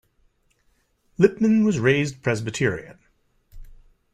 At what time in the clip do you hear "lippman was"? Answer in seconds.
1.19-1.77